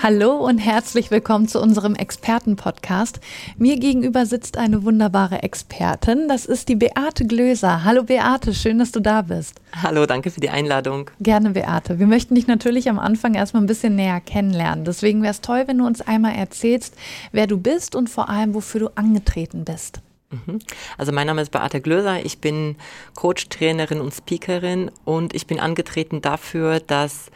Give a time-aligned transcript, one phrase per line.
[0.00, 3.18] Hallo und herzlich willkommen zu unserem Expertenpodcast.
[3.56, 6.28] Mir gegenüber sitzt eine wunderbare Expertin.
[6.28, 7.82] Das ist die Beate Glöser.
[7.82, 9.60] Hallo Beate, schön, dass du da bist.
[9.82, 11.10] Hallo, danke für die Einladung.
[11.18, 11.98] Gerne, Beate.
[11.98, 14.84] Wir möchten dich natürlich am Anfang erstmal ein bisschen näher kennenlernen.
[14.84, 16.94] Deswegen wäre es toll, wenn du uns einmal erzählst,
[17.32, 20.00] wer du bist und vor allem, wofür du angetreten bist.
[20.30, 20.60] Mhm.
[20.96, 22.76] Also mein Name ist Beate Glöser, ich bin
[23.16, 27.32] Coach, Trainerin und Speakerin und ich bin angetreten dafür, dass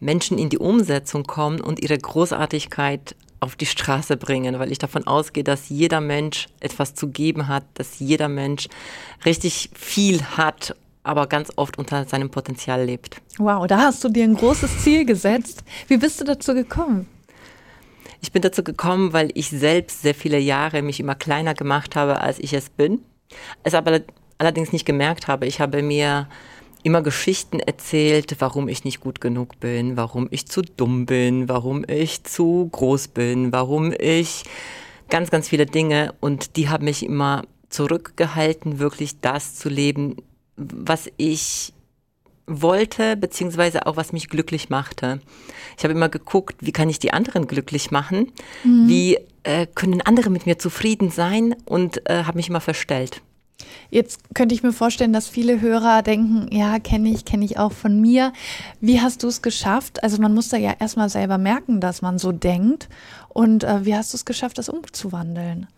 [0.00, 5.06] Menschen in die Umsetzung kommen und ihre Großartigkeit auf die Straße bringen, weil ich davon
[5.06, 8.68] ausgehe, dass jeder Mensch etwas zu geben hat, dass jeder Mensch
[9.24, 13.20] richtig viel hat, aber ganz oft unter seinem Potenzial lebt.
[13.38, 15.62] Wow, da hast du dir ein großes Ziel gesetzt.
[15.86, 17.06] Wie bist du dazu gekommen?
[18.20, 22.20] Ich bin dazu gekommen, weil ich selbst sehr viele Jahre mich immer kleiner gemacht habe,
[22.20, 23.00] als ich es bin.
[23.62, 24.00] Es aber
[24.38, 25.46] allerdings nicht gemerkt habe.
[25.46, 26.28] Ich habe mir
[26.86, 31.84] immer Geschichten erzählt, warum ich nicht gut genug bin, warum ich zu dumm bin, warum
[31.88, 34.44] ich zu groß bin, warum ich
[35.10, 40.18] ganz, ganz viele Dinge und die haben mich immer zurückgehalten, wirklich das zu leben,
[40.56, 41.72] was ich
[42.46, 45.18] wollte, beziehungsweise auch was mich glücklich machte.
[45.76, 48.30] Ich habe immer geguckt, wie kann ich die anderen glücklich machen,
[48.62, 48.88] mhm.
[48.88, 53.22] wie äh, können andere mit mir zufrieden sein und äh, habe mich immer verstellt.
[53.90, 57.72] Jetzt könnte ich mir vorstellen, dass viele Hörer denken, ja, kenne ich, kenne ich auch
[57.72, 58.32] von mir.
[58.80, 60.02] Wie hast du es geschafft?
[60.02, 62.88] Also man muss da ja erstmal selber merken, dass man so denkt.
[63.28, 65.68] Und äh, wie hast du es geschafft, das umzuwandeln?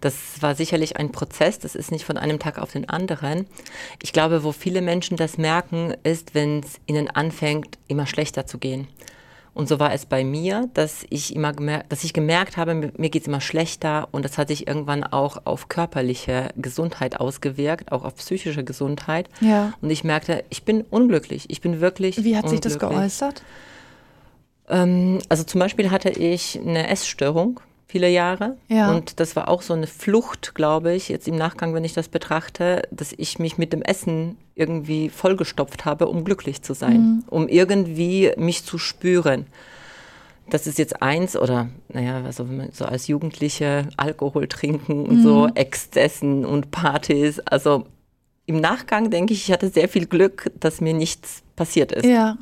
[0.00, 3.46] Das war sicherlich ein Prozess, das ist nicht von einem Tag auf den anderen.
[4.02, 8.58] Ich glaube, wo viele Menschen das merken, ist, wenn es ihnen anfängt, immer schlechter zu
[8.58, 8.88] gehen.
[9.54, 13.08] Und so war es bei mir, dass ich immer gemerkt, dass ich gemerkt habe, mir
[13.08, 18.04] geht es immer schlechter und das hat sich irgendwann auch auf körperliche Gesundheit ausgewirkt, auch
[18.04, 19.28] auf psychische Gesundheit.
[19.40, 19.72] Ja.
[19.80, 21.44] Und ich merkte, ich bin unglücklich.
[21.48, 22.22] Ich bin wirklich.
[22.24, 23.42] Wie hat sich das geäußert?
[24.68, 27.60] Ähm, also zum Beispiel hatte ich eine Essstörung
[27.94, 28.56] viele Jahre.
[28.66, 28.90] Ja.
[28.90, 32.08] Und das war auch so eine Flucht, glaube ich, jetzt im Nachgang, wenn ich das
[32.08, 37.24] betrachte, dass ich mich mit dem Essen irgendwie vollgestopft habe, um glücklich zu sein, mhm.
[37.30, 39.46] um irgendwie mich zu spüren.
[40.50, 45.18] Das ist jetzt eins oder, naja, also wenn man so als Jugendliche Alkohol trinken und
[45.18, 45.22] mhm.
[45.22, 47.38] so Exzessen und Partys.
[47.38, 47.86] Also
[48.46, 52.06] im Nachgang denke ich, ich hatte sehr viel Glück, dass mir nichts passiert ist.
[52.06, 52.38] Ja.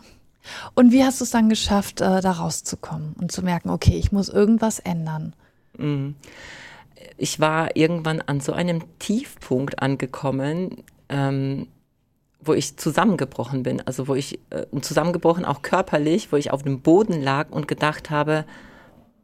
[0.74, 4.12] Und wie hast du es dann geschafft, äh, da rauszukommen und zu merken, okay, ich
[4.12, 5.34] muss irgendwas ändern?
[5.76, 6.16] Mhm.
[7.16, 11.68] Ich war irgendwann an so einem Tiefpunkt angekommen, ähm,
[12.40, 16.80] wo ich zusammengebrochen bin, also wo ich äh, zusammengebrochen auch körperlich, wo ich auf dem
[16.80, 18.44] Boden lag und gedacht habe,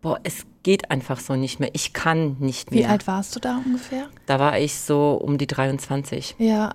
[0.00, 1.70] boah, es geht einfach so nicht mehr.
[1.72, 2.80] Ich kann nicht mehr.
[2.80, 4.09] Wie alt warst du da ungefähr?
[4.26, 6.36] Da war ich so um die 23.
[6.38, 6.75] Ja.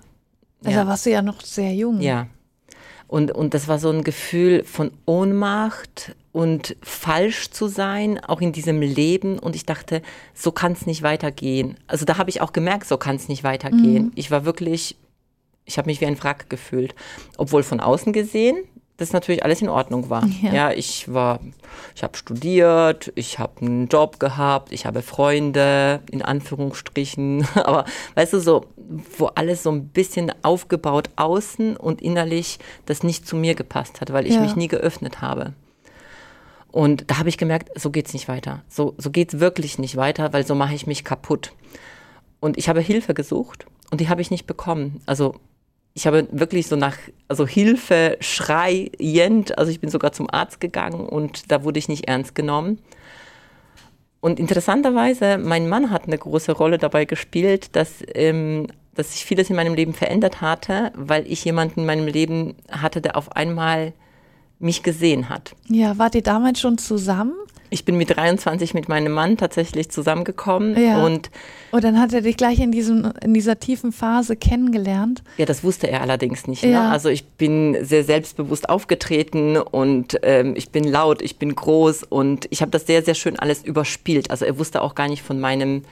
[0.62, 0.84] Also ja.
[0.84, 2.00] da warst du ja noch sehr jung.
[2.00, 2.26] Ja.
[3.06, 8.50] Und, und das war so ein Gefühl von Ohnmacht und falsch zu sein, auch in
[8.50, 9.38] diesem Leben.
[9.38, 10.02] Und ich dachte,
[10.34, 11.76] so kann es nicht weitergehen.
[11.86, 14.06] Also da habe ich auch gemerkt, so kann es nicht weitergehen.
[14.06, 14.12] Mhm.
[14.16, 14.96] Ich war wirklich,
[15.64, 16.96] ich habe mich wie ein Wrack gefühlt.
[17.38, 18.56] Obwohl von außen gesehen,
[18.96, 20.26] das natürlich alles in Ordnung war.
[20.42, 21.38] Ja, ja ich war,
[21.94, 27.46] ich habe studiert, ich habe einen Job gehabt, ich habe Freunde, in Anführungsstrichen.
[27.54, 27.84] Aber
[28.16, 28.66] weißt du, so,
[29.18, 34.12] wo alles so ein bisschen aufgebaut außen und innerlich das nicht zu mir gepasst hat,
[34.12, 34.40] weil ich ja.
[34.40, 35.52] mich nie geöffnet habe.
[36.74, 38.64] Und da habe ich gemerkt, so geht es nicht weiter.
[38.68, 41.52] So, so es wirklich nicht weiter, weil so mache ich mich kaputt.
[42.40, 45.00] Und ich habe Hilfe gesucht und die habe ich nicht bekommen.
[45.06, 45.36] Also
[45.94, 46.96] ich habe wirklich so nach,
[47.28, 52.08] also Hilfe schreiend, also ich bin sogar zum Arzt gegangen und da wurde ich nicht
[52.08, 52.80] ernst genommen.
[54.18, 59.48] Und interessanterweise, mein Mann hat eine große Rolle dabei gespielt, dass, ähm, dass sich vieles
[59.48, 63.92] in meinem Leben verändert hatte, weil ich jemanden in meinem Leben hatte, der auf einmal
[64.64, 65.54] mich gesehen hat.
[65.68, 67.34] Ja, wart ihr damals schon zusammen?
[67.70, 71.04] Ich bin mit 23 mit meinem Mann tatsächlich zusammengekommen ja.
[71.04, 71.30] und
[71.72, 75.24] und dann hat er dich gleich in diesem in dieser tiefen Phase kennengelernt.
[75.38, 76.62] Ja, das wusste er allerdings nicht.
[76.62, 76.70] Ne?
[76.70, 76.84] Ja.
[76.84, 76.90] Ne?
[76.90, 82.46] Also ich bin sehr selbstbewusst aufgetreten und ähm, ich bin laut, ich bin groß und
[82.50, 84.30] ich habe das sehr sehr schön alles überspielt.
[84.30, 85.82] Also er wusste auch gar nicht von meinem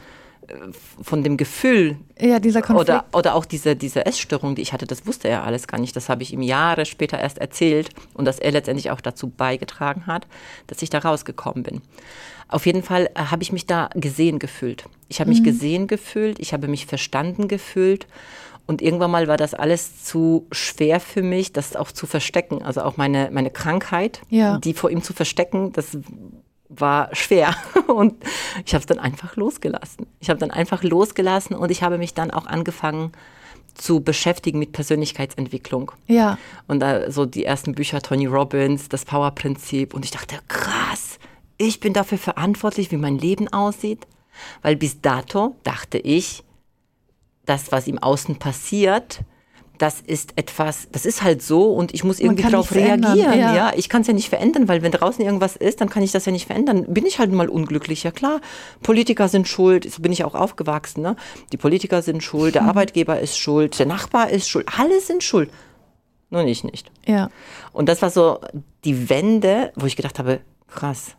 [1.02, 5.06] von dem Gefühl ja, dieser oder, oder auch diese, diese Essstörung, die ich hatte, das
[5.06, 5.94] wusste er alles gar nicht.
[5.94, 10.06] Das habe ich ihm Jahre später erst erzählt und dass er letztendlich auch dazu beigetragen
[10.06, 10.26] hat,
[10.66, 11.80] dass ich da rausgekommen bin.
[12.48, 14.84] Auf jeden Fall äh, habe ich mich da gesehen gefühlt.
[15.08, 15.36] Ich habe mhm.
[15.36, 18.06] mich gesehen gefühlt, ich habe mich verstanden gefühlt
[18.66, 22.62] Und irgendwann mal war das alles zu schwer für mich, das auch zu verstecken.
[22.62, 24.58] Also auch meine, meine Krankheit, Ja.
[24.58, 25.98] die vor ihm zu verstecken, das
[26.80, 27.54] war schwer.
[27.86, 28.14] Und
[28.64, 30.06] ich habe es dann einfach losgelassen.
[30.20, 33.12] Ich habe dann einfach losgelassen und ich habe mich dann auch angefangen
[33.74, 35.92] zu beschäftigen mit Persönlichkeitsentwicklung.
[36.06, 36.38] Ja.
[36.68, 39.94] Und da so die ersten Bücher, Tony Robbins, das Power-Prinzip.
[39.94, 41.18] Und ich dachte, krass,
[41.58, 44.06] ich bin dafür verantwortlich, wie mein Leben aussieht.
[44.62, 46.42] Weil bis dato dachte ich,
[47.46, 49.20] das, was im Außen passiert,
[49.82, 53.18] das ist etwas, das ist halt so und ich muss irgendwie darauf reagieren.
[53.36, 53.52] ja.
[53.52, 53.72] Ja.
[53.74, 56.24] ich kann es ja nicht verändern, weil wenn draußen irgendwas ist, dann kann ich das
[56.24, 56.84] ja nicht verändern.
[56.86, 58.40] Bin ich halt mal unglücklich, ja klar.
[58.84, 61.02] Politiker sind schuld, so bin ich auch aufgewachsen.
[61.02, 61.16] Ne?
[61.50, 65.50] Die Politiker sind schuld, der Arbeitgeber ist schuld, der Nachbar ist schuld, alle sind schuld.
[66.30, 66.92] Nur ich nicht.
[67.04, 67.30] Ja.
[67.72, 68.38] Und das war so
[68.84, 71.16] die Wende, wo ich gedacht habe, krass,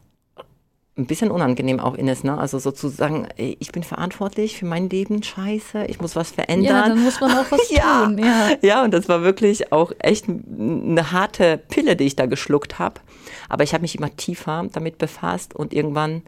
[0.95, 2.38] ein bisschen unangenehm auch Ines, ne?
[2.38, 6.66] Also sozusagen, ey, ich bin verantwortlich für mein Leben, scheiße, ich muss was verändern.
[6.75, 8.06] Ja, dann muss man auch was ja.
[8.06, 8.19] tun.
[8.19, 8.51] Ja.
[8.62, 13.01] ja, und das war wirklich auch echt eine harte Pille, die ich da geschluckt habe.
[13.50, 16.22] Aber ich habe mich immer tiefer damit befasst und irgendwann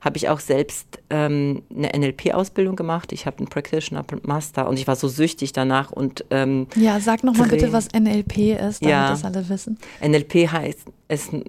[0.00, 3.12] habe ich auch selbst ähm, eine NLP-Ausbildung gemacht.
[3.12, 7.24] Ich habe einen Practitioner Master und ich war so süchtig danach und ähm, Ja, sag
[7.24, 9.10] noch mal bitte, was NLP ist, damit Ja.
[9.10, 9.78] das alle wissen.
[10.04, 11.44] NLP heißt, ist ein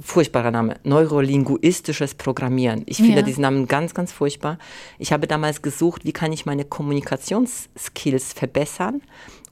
[0.00, 2.82] furchtbarer Name, neurolinguistisches Programmieren.
[2.86, 3.22] Ich finde Ja.
[3.22, 4.58] diesen Namen ganz, ganz furchtbar.
[4.98, 9.02] Ich habe damals gesucht, wie kann ich meine Kommunikationsskills verbessern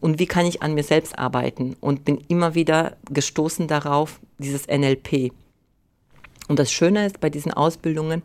[0.01, 4.67] und wie kann ich an mir selbst arbeiten und bin immer wieder gestoßen darauf, dieses
[4.67, 5.33] NLP.
[6.49, 8.23] Und das Schöne ist bei diesen Ausbildungen,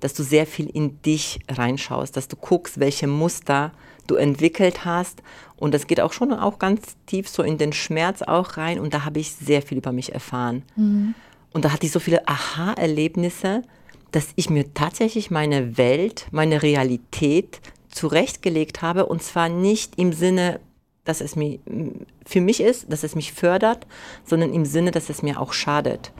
[0.00, 3.72] dass du sehr viel in dich reinschaust, dass du guckst, welche Muster
[4.06, 5.22] du entwickelt hast.
[5.56, 8.78] Und das geht auch schon auch ganz tief so in den Schmerz auch rein.
[8.78, 10.62] Und da habe ich sehr viel über mich erfahren.
[11.52, 13.62] Und da hatte ich so viele Aha-Erlebnisse,
[14.12, 17.60] dass ich mir tatsächlich meine Welt, meine Realität
[17.90, 19.06] zurechtgelegt habe.
[19.06, 20.60] Und zwar nicht im Sinne,
[21.04, 21.58] dass es mir
[22.26, 23.86] für mich ist, dass es mich fördert,
[24.24, 26.12] sondern im Sinne, dass es mir auch schadet.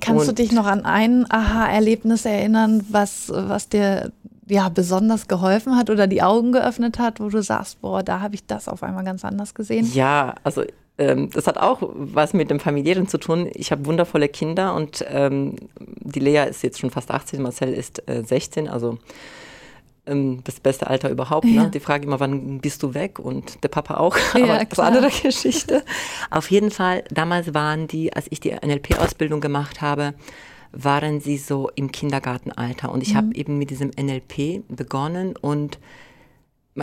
[0.00, 4.12] Kannst du Und- dich noch an ein Aha-Erlebnis erinnern, was, was dir
[4.48, 8.36] ja besonders geholfen hat oder die Augen geöffnet hat, wo du sagst, boah, da habe
[8.36, 9.90] ich das auf einmal ganz anders gesehen?
[9.92, 10.62] Ja, also
[10.98, 13.50] ähm, das hat auch was mit dem Familiären zu tun.
[13.54, 18.08] Ich habe wundervolle Kinder und ähm, die Lea ist jetzt schon fast 18, Marcel ist
[18.08, 18.98] äh, 16, also
[20.06, 21.46] ähm, das beste Alter überhaupt.
[21.46, 21.64] Ja.
[21.64, 21.70] Ne?
[21.70, 23.18] Die Frage immer, wann bist du weg?
[23.18, 24.16] Und der Papa auch.
[24.36, 24.86] Ja, Aber das klar.
[24.88, 25.82] andere Geschichte.
[26.30, 30.14] Auf jeden Fall, damals waren die, als ich die NLP-Ausbildung gemacht habe,
[30.72, 32.90] waren sie so im Kindergartenalter.
[32.92, 33.16] Und ich Mhm.
[33.16, 35.78] habe eben mit diesem NLP begonnen und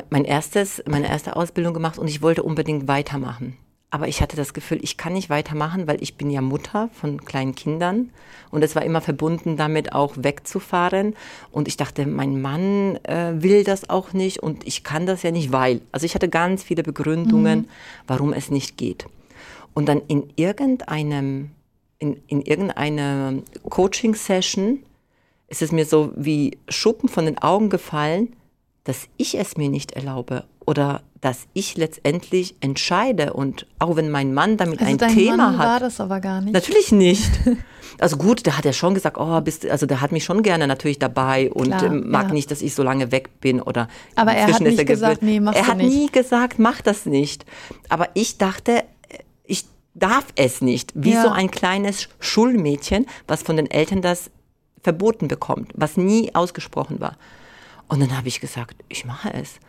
[0.10, 3.58] mein erstes, meine erste Ausbildung gemacht und ich wollte unbedingt weitermachen.
[3.94, 7.24] Aber ich hatte das Gefühl, ich kann nicht weitermachen, weil ich bin ja Mutter von
[7.26, 8.10] kleinen Kindern
[8.50, 11.16] und es war immer verbunden damit auch wegzufahren
[11.52, 15.30] und ich dachte, mein Mann äh, will das auch nicht und ich kann das ja
[15.30, 15.82] nicht, weil.
[15.92, 17.70] Also ich hatte ganz viele Begründungen,
[18.08, 19.06] warum es nicht geht.
[19.76, 21.52] Und dann in irgendeinem,
[22.00, 24.80] in, in irgendeiner Coaching-Session
[25.50, 28.36] ist es mir so wie Schuppen von den Augen gefallen,
[28.86, 34.34] dass ich es mir nicht erlaube oder dass ich letztendlich entscheide und auch wenn mein
[34.34, 35.68] Mann damit Also ein dein Thema Mann hat.
[35.68, 36.54] war das aber gar nicht.
[36.54, 37.32] Natürlich nicht.
[38.00, 40.68] Also gut, der hat ja schon gesagt, oh, bist, also der hat mich schon gerne
[40.68, 42.34] natürlich dabei und Klar, ähm, mag ja.
[42.34, 43.88] nicht, dass ich so lange weg bin oder.
[44.16, 45.90] Aber er hat nicht gesagt, nee, machst Er hat nicht.
[45.94, 47.46] nie gesagt, mach das nicht.
[47.90, 48.84] Aber ich dachte,
[49.46, 50.92] ich darf es nicht.
[50.96, 51.22] Wie Ja.
[51.22, 54.32] so ein kleines Schulmädchen, was von den Eltern das
[54.82, 57.16] verboten bekommt, was nie ausgesprochen war.
[57.88, 59.60] Und dann habe ich gesagt, ich mache es.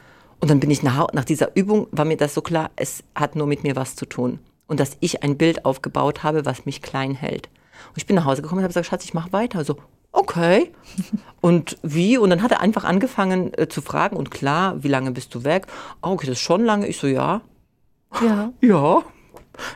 [0.41, 3.37] Und dann bin ich nach, nach dieser Übung, war mir das so klar, es hat
[3.37, 4.39] nur mit mir was zu tun.
[4.67, 7.49] Und dass ich ein Bild aufgebaut habe, was mich klein hält.
[7.89, 9.65] Und ich bin nach Hause gekommen und habe gesagt, Schatz, ich mache weiter.
[9.65, 9.77] So,
[10.13, 10.73] okay.
[11.41, 12.17] Und wie?
[12.17, 14.17] Und dann hat er einfach angefangen äh, zu fragen.
[14.17, 15.67] Und klar, wie lange bist du weg?
[16.03, 16.87] Oh, okay, das ist schon lange.
[16.87, 17.43] Ich so, ja.
[18.23, 19.03] Ja, Ja.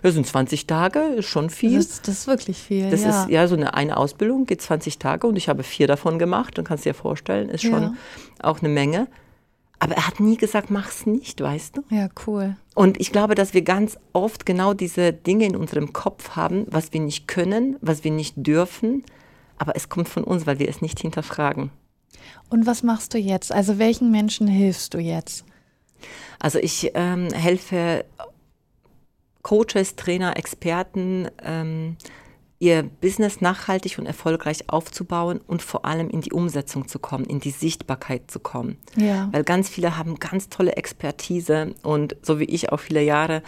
[0.03, 1.77] Das sind 20 Tage, ist schon viel.
[1.77, 2.91] das, das ist wirklich viel.
[2.91, 3.23] Das ja.
[3.23, 6.59] ist ja so eine, eine Ausbildung, geht 20 Tage und ich habe vier davon gemacht.
[6.59, 7.93] Dann kannst du dir vorstellen, ist schon Ja.
[8.43, 9.07] auch eine Menge.
[9.81, 11.85] Aber er hat nie gesagt, mach's nicht, weißt du?
[11.91, 12.57] ja, cool.
[12.75, 16.93] Und ich glaube, dass wir ganz oft genau diese Dinge in unserem Kopf haben, was
[16.93, 19.05] wir nicht können, was wir nicht dürfen.
[19.57, 21.71] Aber es kommt von uns, weil wir es nicht hinterfragen.
[22.49, 23.53] Und was machst du jetzt?
[23.53, 25.45] Also welchen Menschen hilfst du jetzt?
[26.39, 28.05] Also ich ähm, helfe
[29.43, 31.97] Coaches, Trainer, Experten, ähm,
[32.61, 37.41] ihr Business nachhaltig und erfolgreich aufzubauen und vor allem in die Umsetzung zu kommen, in
[37.41, 38.79] die Sichtbarkeit zu kommen.
[38.97, 39.29] Ja.
[39.33, 43.43] Weil ganz viele haben ganz tolle Expertise und so wie ich auch viele Jahre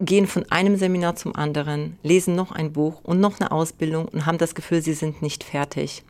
[0.00, 4.26] gehen von einem Seminar zum anderen, lesen noch ein Buch und noch eine Ausbildung und
[4.26, 6.02] haben das Gefühl, sie sind nicht fertig.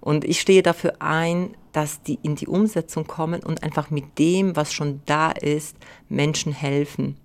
[0.00, 4.54] Und ich stehe dafür ein, dass die in die Umsetzung kommen und einfach mit dem,
[4.54, 5.76] was schon da ist,
[6.08, 7.16] Menschen helfen.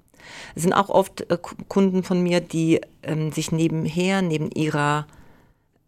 [0.56, 1.38] Es sind auch oft äh,
[1.68, 5.08] Kunden von mir, die ähm, sich nebenher, neben ihrer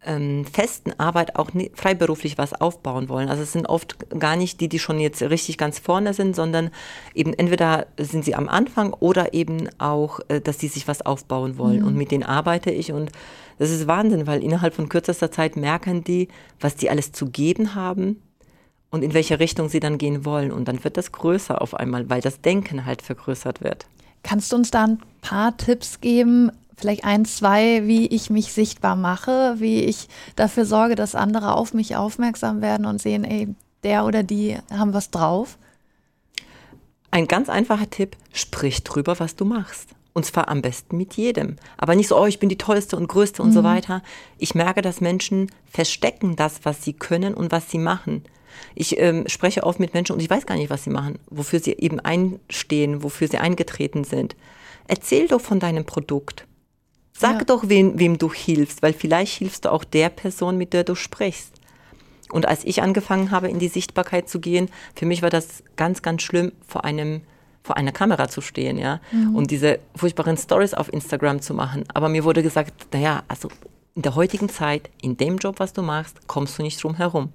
[0.06, 3.30] ähm, festen Arbeit auch ne, freiberuflich was aufbauen wollen.
[3.30, 6.70] Also es sind oft gar nicht die, die schon jetzt richtig ganz vorne sind, sondern
[7.13, 11.58] eben entweder sind sie am Anfang oder eben auch, äh, dass sie sich was aufbauen
[11.58, 11.82] wollen.
[11.82, 11.88] Mhm.
[11.88, 13.12] Und mit denen arbeite ich und
[13.58, 16.27] das ist Wahnsinn, weil innerhalb von kürzester Zeit merken die,
[16.60, 18.22] was die alles zu geben haben
[18.92, 20.51] und in welche Richtung sie dann gehen wollen.
[20.51, 23.88] Und dann wird das größer auf einmal, weil das Denken halt vergrößert wird.
[24.25, 28.96] Kannst du uns da ein paar Tipps geben, vielleicht ein, zwei, wie ich mich sichtbar
[28.96, 33.53] mache, wie ich dafür sorge, dass andere auf mich aufmerksam werden und sehen, ey,
[33.84, 35.60] der oder die haben was drauf?
[37.12, 39.89] Ein ganz einfacher Tipp, sprich drüber, was du machst.
[40.15, 41.57] Und zwar am besten mit jedem.
[41.75, 43.53] Aber nicht so, oh, ich bin die tollste und größte und mhm.
[43.53, 44.01] so weiter.
[44.38, 48.24] Ich merke, dass Menschen verstecken das, was sie können und was sie machen.
[48.75, 51.60] Ich ähm, spreche oft mit Menschen und ich weiß gar nicht, was sie machen, wofür
[51.60, 54.38] sie eben einstehen, wofür sie eingetreten sind.
[54.88, 56.48] Erzähl doch von deinem Produkt.
[57.12, 57.43] Sag ja.
[57.43, 60.95] doch, wem, wem du hilfst, weil vielleicht hilfst du auch der Person, mit der du
[60.95, 61.51] sprichst.
[62.31, 66.01] Und als ich angefangen habe, in die Sichtbarkeit zu gehen, für mich war das ganz,
[66.01, 67.22] ganz schlimm, vor einem
[67.65, 69.36] vor einer Kamera zu stehen, ja, mhm.
[69.36, 71.84] und diese furchtbaren Stories auf Instagram zu machen.
[71.91, 73.50] Aber mir wurde gesagt, naja, also
[73.95, 77.29] in der heutigen Zeit, in dem Job, was du machst, kommst du nicht drum herum.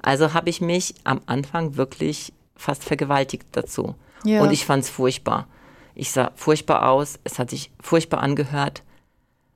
[0.00, 3.94] Also habe ich mich am Anfang wirklich fast vergewaltigt dazu.
[4.24, 4.40] Ja.
[4.40, 5.46] Und ich fand es furchtbar.
[5.94, 8.82] Ich sah furchtbar aus, es hat sich furchtbar angehört.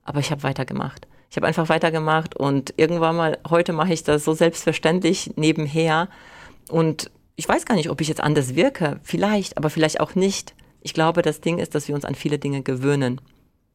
[0.05, 1.07] Aber ich habe weitergemacht.
[1.31, 6.09] Ich habe einfach weitergemacht und irgendwann mal, heute mache ich das so selbstverständlich nebenher.
[6.69, 9.01] Und ich weiß gar nicht, ob ich jetzt anders wirke.
[9.03, 10.55] Vielleicht, aber vielleicht auch nicht.
[10.81, 13.21] Ich glaube, das Ding ist, dass wir uns an viele Dinge gewöhnen.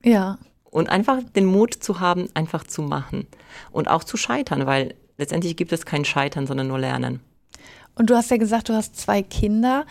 [0.04, 0.38] Ja.
[0.66, 3.28] Und einfach den Mut zu haben, einfach zu machen.
[3.72, 7.22] Und auch zu scheitern, weil letztendlich gibt es kein Scheitern, sondern nur Lernen.
[7.96, 9.86] Und du hast ja gesagt, du hast zwei Kinder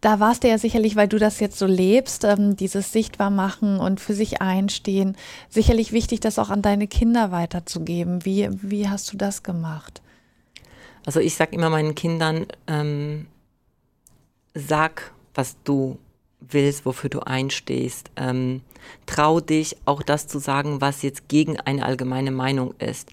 [0.00, 3.80] da war es dir ja sicherlich, weil du das jetzt so lebst, ähm, dieses Sichtbarmachen
[3.80, 5.16] und für sich einstehen,
[5.48, 8.24] sicherlich wichtig, das auch an deine Kinder weiterzugeben.
[8.24, 10.00] Wie, wie hast du das gemacht?
[11.06, 13.26] Also ich sage immer meinen Kindern, ähm,
[14.54, 15.98] sag, was du
[16.40, 18.10] willst, wofür du einstehst.
[18.16, 18.62] Ähm,
[19.06, 23.10] trau dich, auch das zu sagen, was jetzt gegen eine allgemeine Meinung ist.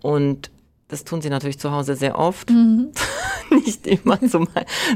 [0.00, 0.50] Und
[0.92, 2.50] das tun sie natürlich zu Hause sehr oft.
[2.50, 2.92] Mhm.
[3.50, 4.46] Nicht immer zu,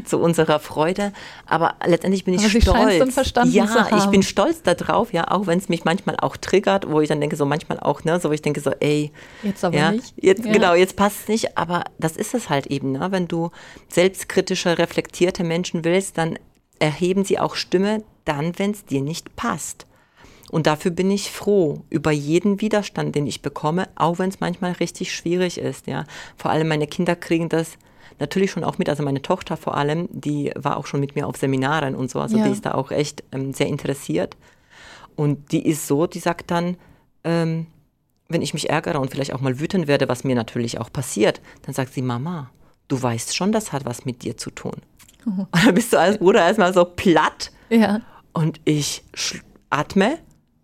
[0.04, 1.12] zu, unserer Freude.
[1.46, 3.14] Aber letztendlich bin ich aber stolz.
[3.14, 7.00] Verstanden ja, ich bin stolz darauf, ja, auch wenn es mich manchmal auch triggert, wo
[7.00, 9.10] ich dann denke, so manchmal auch, ne, so wo ich denke so, ey,
[9.42, 10.12] jetzt aber ja, nicht.
[10.20, 10.52] Jetzt, ja.
[10.52, 13.08] Genau, jetzt passt es nicht, aber das ist es halt eben, ne?
[13.10, 13.50] Wenn du
[13.88, 16.38] selbstkritische, reflektierte Menschen willst, dann
[16.78, 19.86] erheben sie auch Stimme dann, wenn es dir nicht passt.
[20.56, 24.72] Und dafür bin ich froh über jeden Widerstand, den ich bekomme, auch wenn es manchmal
[24.72, 25.86] richtig schwierig ist.
[25.86, 26.06] Ja,
[26.38, 27.72] vor allem meine Kinder kriegen das
[28.18, 28.88] natürlich schon auch mit.
[28.88, 32.20] Also meine Tochter vor allem, die war auch schon mit mir auf Seminaren und so.
[32.20, 32.44] Also ja.
[32.46, 34.38] die ist da auch echt ähm, sehr interessiert.
[35.14, 36.78] Und die ist so, die sagt dann,
[37.22, 37.66] ähm,
[38.30, 41.42] wenn ich mich ärgere und vielleicht auch mal wütend werde, was mir natürlich auch passiert,
[41.66, 42.50] dann sagt sie, Mama,
[42.88, 44.76] du weißt schon, das hat was mit dir zu tun.
[45.26, 45.40] Mhm.
[45.52, 47.52] Und dann bist du als Bruder erstmal so platt.
[47.68, 48.00] Ja.
[48.32, 49.04] Und ich
[49.68, 50.16] atme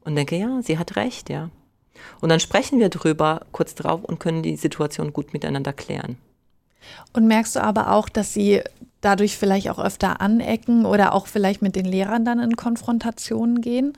[0.04, 1.50] und denke, ja, sie hat recht, ja.
[2.20, 6.16] Und dann sprechen wir drüber kurz drauf und können die Situation gut miteinander klären.
[7.12, 8.62] Und merkst du aber auch, dass sie
[9.00, 13.92] dadurch vielleicht auch öfter anecken oder auch vielleicht mit den Lehrern dann in Konfrontationen gehen?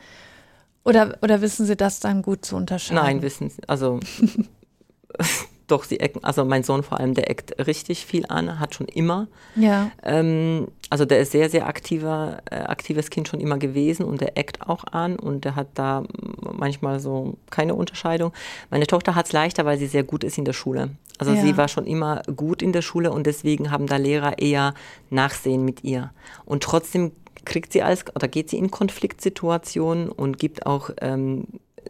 [0.84, 3.02] Oder, oder wissen sie das dann gut zu unterscheiden?
[3.02, 3.62] Nein, wissen sie.
[3.66, 4.00] Also
[5.66, 8.86] doch, sie ecken, also mein Sohn vor allem, der eckt richtig viel an, hat schon
[8.86, 9.28] immer.
[9.56, 9.90] Ja.
[10.02, 14.36] Ähm, also der ist sehr, sehr aktiver, äh, aktives Kind schon immer gewesen und der
[14.36, 16.04] eckt auch an und der hat da
[16.52, 18.32] manchmal so keine Unterscheidung.
[18.70, 20.90] Meine Tochter hat es leichter, weil sie sehr gut ist in der Schule.
[21.18, 21.40] Also ja.
[21.40, 24.74] sie war schon immer gut in der Schule und deswegen haben da Lehrer eher
[25.10, 26.12] Nachsehen mit ihr.
[26.44, 27.12] Und trotzdem
[27.44, 31.46] kriegt sie alles oder geht sie in Konfliktsituationen und gibt auch ähm,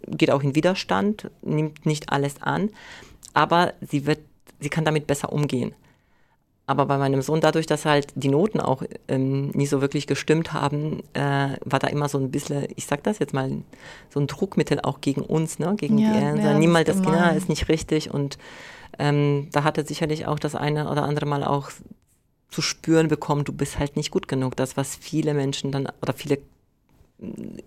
[0.09, 2.71] geht auch in Widerstand, nimmt nicht alles an
[3.33, 4.21] aber sie wird,
[4.61, 5.75] sie kann damit besser umgehen.
[6.67, 10.55] Aber bei meinem Sohn, dadurch, dass halt die Noten auch ähm, nie so wirklich gestimmt
[10.55, 13.51] haben, äh, war da immer so ein bisschen, ich sag das jetzt mal,
[14.09, 15.75] so ein Druckmittel auch gegen uns, ne?
[15.77, 16.39] gegen ja, die Eltern.
[16.41, 18.15] Ja, Niemals das, Kinder ist nicht richtig.
[18.15, 18.39] Und
[18.99, 21.71] ähm, da hatte sicherlich auch das eine oder andere Mal auch
[22.49, 24.57] zu spüren bekommen, du bist halt nicht gut genug.
[24.57, 26.39] Das, was viele Menschen dann oder viele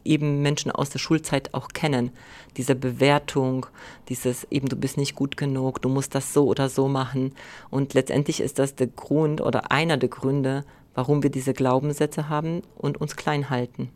[0.04, 2.12] eben Menschen aus der Schulzeit auch kennen.
[2.58, 3.66] Diese Bewertung,
[4.10, 7.34] dieses eben, du bist nicht gut genug, du musst das so oder so machen.
[7.70, 12.62] Und letztendlich ist das der Grund oder einer der Gründe, warum wir diese Glaubenssätze haben
[12.76, 13.90] und uns klein halten.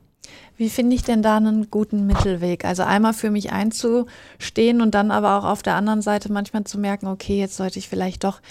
[0.56, 2.64] Wie finde ich denn da einen guten Mittelweg?
[2.64, 6.80] Also einmal für mich einzustehen und dann aber auch auf der anderen Seite manchmal zu
[6.80, 8.42] merken, okay, jetzt sollte ich vielleicht doch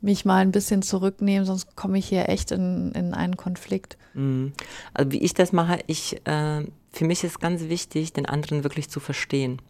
[0.00, 3.96] mich mal ein bisschen zurücknehmen, sonst komme ich hier echt in, in einen Konflikt.
[4.14, 4.52] Mhm.
[4.94, 8.88] Also wie ich das mache, ich, äh, für mich ist ganz wichtig, den anderen wirklich
[8.88, 9.60] zu verstehen.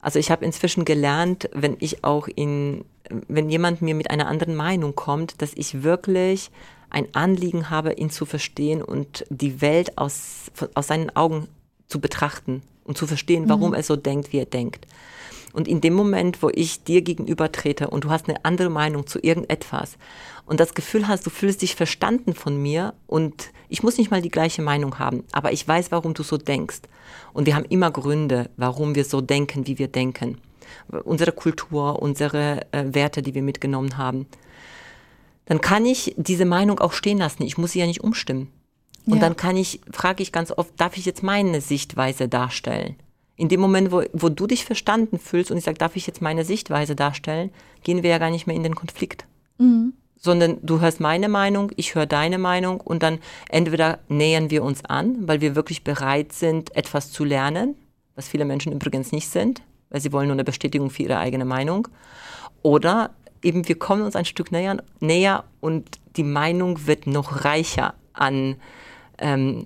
[0.00, 2.84] Also ich habe inzwischen gelernt, wenn ich auch in,
[3.26, 6.50] wenn jemand mir mit einer anderen Meinung kommt, dass ich wirklich
[6.90, 11.48] ein Anliegen habe, ihn zu verstehen und die Welt aus, aus seinen Augen
[11.88, 13.74] zu betrachten und zu verstehen, warum mhm.
[13.74, 14.86] er so denkt, wie er denkt.
[15.56, 19.06] Und in dem Moment, wo ich dir gegenüber trete und du hast eine andere Meinung
[19.06, 19.96] zu irgendetwas
[20.44, 24.20] und das Gefühl hast, du fühlst dich verstanden von mir und ich muss nicht mal
[24.20, 26.82] die gleiche Meinung haben, aber ich weiß, warum du so denkst.
[27.32, 30.36] Und wir haben immer Gründe, warum wir so denken, wie wir denken.
[31.04, 34.26] Unsere Kultur, unsere äh, Werte, die wir mitgenommen haben.
[35.46, 37.44] Dann kann ich diese Meinung auch stehen lassen.
[37.44, 38.52] Ich muss sie ja nicht umstimmen.
[39.06, 39.20] Und ja.
[39.20, 42.96] dann kann ich, frage ich ganz oft, darf ich jetzt meine Sichtweise darstellen?
[43.36, 46.22] In dem Moment, wo, wo du dich verstanden fühlst und ich sage, darf ich jetzt
[46.22, 47.50] meine Sichtweise darstellen,
[47.82, 49.26] gehen wir ja gar nicht mehr in den Konflikt.
[49.58, 49.92] Mhm.
[50.18, 53.18] Sondern du hörst meine Meinung, ich höre deine Meinung und dann
[53.50, 57.74] entweder nähern wir uns an, weil wir wirklich bereit sind, etwas zu lernen,
[58.14, 61.44] was viele Menschen übrigens nicht sind, weil sie wollen nur eine Bestätigung für ihre eigene
[61.44, 61.88] Meinung.
[62.62, 63.10] Oder
[63.42, 68.56] eben wir kommen uns ein Stück näher, näher und die Meinung wird noch reicher an
[69.18, 69.64] ähm,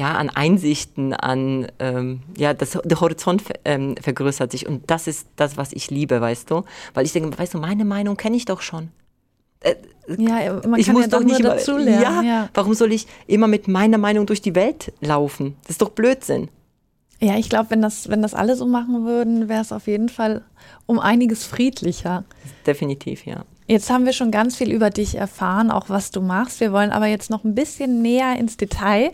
[0.00, 4.66] ja, an Einsichten, an, ähm, ja, das, der Horizont ähm, vergrößert sich.
[4.66, 6.64] Und das ist das, was ich liebe, weißt du?
[6.94, 8.88] Weil ich denke, weißt du, meine Meinung kenne ich doch schon.
[9.60, 9.74] Äh,
[10.16, 12.02] ja, man ich kann muss ja doch nicht dazulernen.
[12.02, 15.56] Ja, ja, warum soll ich immer mit meiner Meinung durch die Welt laufen?
[15.64, 16.48] Das ist doch Blödsinn.
[17.20, 20.08] Ja, ich glaube, wenn das, wenn das alle so machen würden, wäre es auf jeden
[20.08, 20.42] Fall
[20.86, 22.24] um einiges friedlicher.
[22.66, 23.44] Definitiv, ja.
[23.70, 26.58] Jetzt haben wir schon ganz viel über dich erfahren, auch was du machst.
[26.58, 29.12] Wir wollen aber jetzt noch ein bisschen näher ins Detail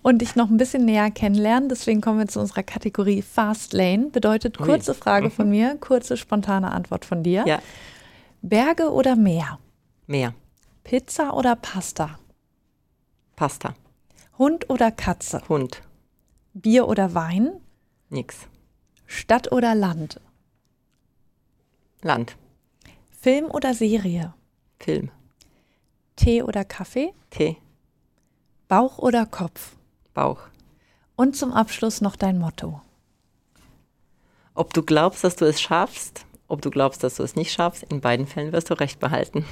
[0.00, 1.68] und dich noch ein bisschen näher kennenlernen.
[1.68, 4.06] Deswegen kommen wir zu unserer Kategorie Fast Lane.
[4.06, 5.32] Bedeutet kurze Frage mhm.
[5.32, 7.44] von mir, kurze spontane Antwort von dir.
[7.46, 7.58] Ja.
[8.40, 9.58] Berge oder Meer?
[10.06, 10.32] Meer.
[10.84, 12.18] Pizza oder Pasta?
[13.36, 13.74] Pasta.
[14.38, 15.42] Hund oder Katze?
[15.50, 15.82] Hund.
[16.54, 17.60] Bier oder Wein?
[18.08, 18.46] Nix.
[19.04, 20.18] Stadt oder Land?
[22.00, 22.38] Land.
[23.28, 24.32] Film oder Serie?
[24.80, 25.10] Film.
[26.16, 27.12] Tee oder Kaffee?
[27.28, 27.58] Tee.
[28.68, 29.72] Bauch oder Kopf?
[30.14, 30.38] Bauch.
[31.14, 32.80] Und zum Abschluss noch dein Motto.
[34.54, 37.82] Ob du glaubst, dass du es schaffst, ob du glaubst, dass du es nicht schaffst,
[37.90, 39.44] in beiden Fällen wirst du recht behalten.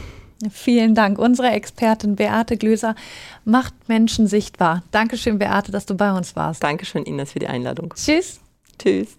[0.50, 1.18] Vielen Dank.
[1.18, 2.94] Unsere Expertin Beate Glöser
[3.44, 4.84] macht Menschen sichtbar.
[4.90, 6.62] Dankeschön, Beate, dass du bei uns warst.
[6.62, 7.92] Dankeschön, Ines, für die Einladung.
[7.94, 8.40] Tschüss.
[8.78, 9.18] Tschüss.